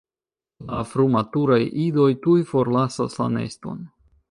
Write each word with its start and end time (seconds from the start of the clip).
La 0.69 0.79
frumaturaj 0.93 1.59
idoj 1.85 2.09
tuj 2.25 2.35
forlasas 2.55 3.21
la 3.23 3.31
neston. 3.39 3.89